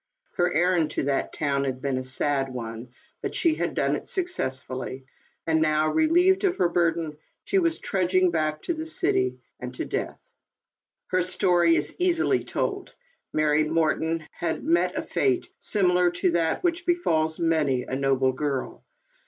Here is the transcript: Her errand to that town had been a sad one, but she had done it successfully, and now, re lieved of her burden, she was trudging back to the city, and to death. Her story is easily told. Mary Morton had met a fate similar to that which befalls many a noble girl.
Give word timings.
Her 0.37 0.51
errand 0.51 0.89
to 0.97 1.03
that 1.03 1.31
town 1.31 1.63
had 1.63 1.79
been 1.79 1.99
a 1.99 2.03
sad 2.03 2.51
one, 2.51 2.89
but 3.21 3.35
she 3.35 3.53
had 3.53 3.75
done 3.75 3.95
it 3.95 4.07
successfully, 4.07 5.05
and 5.45 5.61
now, 5.61 5.91
re 5.91 6.07
lieved 6.07 6.43
of 6.43 6.55
her 6.55 6.69
burden, 6.69 7.15
she 7.43 7.59
was 7.59 7.77
trudging 7.77 8.31
back 8.31 8.63
to 8.63 8.73
the 8.73 8.87
city, 8.87 9.37
and 9.59 9.75
to 9.75 9.85
death. 9.85 10.17
Her 11.09 11.21
story 11.21 11.75
is 11.75 11.95
easily 11.99 12.43
told. 12.43 12.95
Mary 13.31 13.65
Morton 13.65 14.25
had 14.31 14.63
met 14.63 14.95
a 14.97 15.03
fate 15.03 15.51
similar 15.59 16.09
to 16.09 16.31
that 16.31 16.63
which 16.63 16.87
befalls 16.87 17.37
many 17.39 17.83
a 17.83 17.95
noble 17.95 18.31
girl. 18.31 18.83